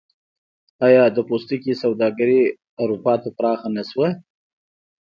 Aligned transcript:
آیا 0.87 1.03
د 1.15 1.17
پوستکي 1.27 1.73
سوداګري 1.83 2.41
اروپا 2.81 3.13
ته 3.21 3.29
پراخه 3.37 3.67
نشوه؟ 3.75 4.09